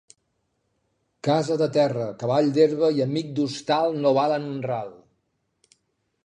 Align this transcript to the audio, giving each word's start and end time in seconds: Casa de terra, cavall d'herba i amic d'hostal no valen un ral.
Casa 1.27 1.57
de 1.61 1.67
terra, 1.75 2.07
cavall 2.23 2.49
d'herba 2.55 2.89
i 3.01 3.05
amic 3.05 3.29
d'hostal 3.41 3.95
no 4.07 4.15
valen 4.21 4.49
un 4.55 4.57
ral. 4.73 4.91